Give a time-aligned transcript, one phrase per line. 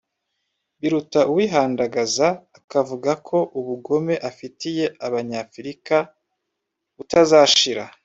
[0.79, 2.27] biruta uwihandagaza
[2.59, 5.97] akavuga ko ubugome afitiye abanyafrica
[6.95, 7.83] butazashira